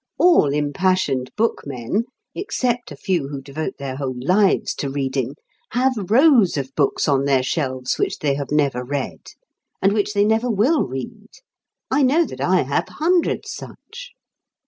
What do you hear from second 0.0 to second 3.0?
All impassioned bookmen, except a